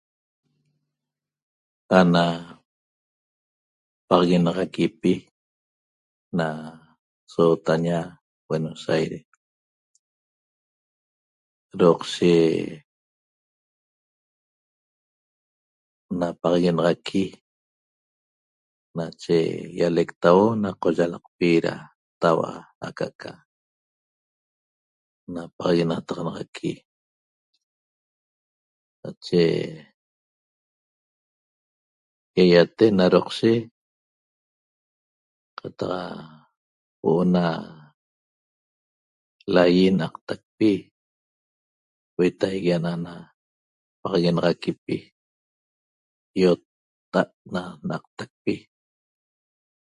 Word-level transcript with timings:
Ana 1.99 2.23
paxaguenaxaquipi 4.07 5.13
na 6.37 6.47
sootaña 7.33 7.97
Buenos 8.47 8.81
Aires 8.95 9.25
roqshe 11.79 12.33
napaxaguenaxaqui 16.19 17.23
nache 18.97 19.37
ialectauo 19.79 20.45
na 20.63 20.69
qoyalaqpi 20.81 21.49
ra 21.65 21.75
taua' 22.21 22.63
aca'aca 22.87 23.31
napaxaguenataxanaxaqui 25.33 26.71
nache 29.01 29.41
iaiaten 32.37 32.93
na 32.97 33.05
roqshe 33.15 33.51
qataq 35.59 36.31
huo'o 37.01 37.23
na 37.35 37.43
lai 39.53 39.75
na'aqtacpi 39.99 40.71
huetaigui 42.15 42.71
na'ana 42.85 43.13
paguenaxaquipi 44.03 44.95
iotta'at 46.43 47.31
na 47.53 47.61
na'aqtacpi 47.87 48.53